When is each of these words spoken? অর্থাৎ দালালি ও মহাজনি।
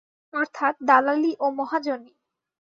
অর্থাৎ 0.33 0.75
দালালি 0.83 1.31
ও 1.39 1.45
মহাজনি। 1.51 2.11